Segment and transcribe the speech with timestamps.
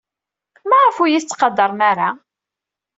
[0.69, 2.09] Maɣef ur iyi-tettqadarem ara?